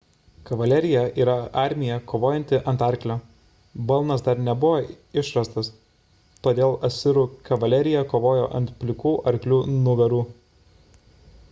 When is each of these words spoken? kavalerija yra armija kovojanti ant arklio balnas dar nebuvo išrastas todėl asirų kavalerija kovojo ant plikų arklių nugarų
kavalerija 0.49 1.01
yra 1.25 1.33
armija 1.63 1.97
kovojanti 2.11 2.59
ant 2.71 2.85
arklio 2.87 3.17
balnas 3.91 4.25
dar 4.29 4.41
nebuvo 4.47 4.81
išrastas 5.23 5.71
todėl 6.49 6.75
asirų 6.91 7.27
kavalerija 7.53 8.03
kovojo 8.17 8.51
ant 8.63 8.75
plikų 8.83 9.15
arklių 9.33 9.61
nugarų 9.79 10.25